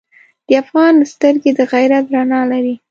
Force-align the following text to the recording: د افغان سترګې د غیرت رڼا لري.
د 0.47 0.49
افغان 0.63 0.95
سترګې 1.13 1.51
د 1.57 1.59
غیرت 1.71 2.05
رڼا 2.15 2.41
لري. 2.51 2.75